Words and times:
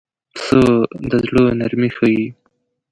پسه 0.35 0.59
د 1.09 1.11
زړه 1.27 1.43
نرمي 1.59 1.89
ښيي. 1.95 2.25